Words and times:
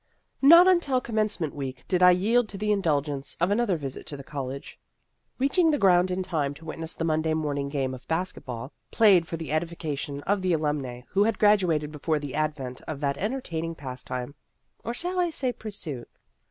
Not 0.41 0.67
until 0.67 0.99
Commencement 0.99 1.53
week 1.53 1.87
did 1.87 2.01
I 2.01 2.09
yield 2.09 2.49
to 2.49 2.57
the 2.57 2.71
indulgence 2.71 3.37
of 3.39 3.51
another 3.51 3.77
visit 3.77 4.07
to 4.07 4.17
the 4.17 4.23
college. 4.23 4.79
Reaching 5.37 5.69
the 5.69 5.77
ground 5.77 6.09
in 6.09 6.23
time 6.23 6.55
to 6.55 6.65
witness 6.65 6.95
the 6.95 7.03
Monday 7.03 7.35
morning 7.35 7.69
game 7.69 7.93
of 7.93 8.07
basket 8.07 8.43
ball, 8.43 8.73
played 8.89 9.27
for 9.27 9.37
the 9.37 9.51
edification 9.51 10.21
of 10.21 10.41
the 10.41 10.53
alumnae 10.53 11.03
who 11.09 11.25
had 11.25 11.37
graduated 11.37 11.91
before 11.91 12.17
the 12.17 12.33
advent 12.33 12.81
of 12.87 12.99
that 13.01 13.19
entertaining 13.19 13.75
pastime 13.75 14.33
or 14.83 14.95
shall 14.95 15.19
I 15.19 15.29
say 15.29 15.53
pursuit? 15.53 16.09